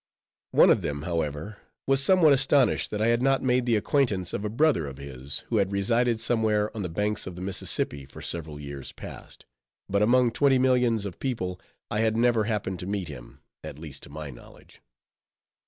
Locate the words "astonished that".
2.33-3.03